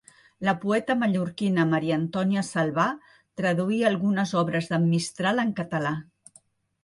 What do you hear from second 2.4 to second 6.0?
Salvà traduí algunes obres d'en Mistral en català.